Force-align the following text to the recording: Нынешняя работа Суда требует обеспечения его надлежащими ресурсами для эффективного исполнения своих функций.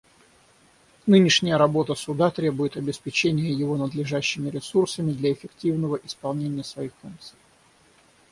Нынешняя 1.05 1.59
работа 1.59 1.93
Суда 1.93 2.31
требует 2.31 2.75
обеспечения 2.75 3.51
его 3.53 3.77
надлежащими 3.77 4.49
ресурсами 4.49 5.11
для 5.11 5.31
эффективного 5.31 5.99
исполнения 6.03 6.63
своих 6.63 6.93
функций. 7.03 7.37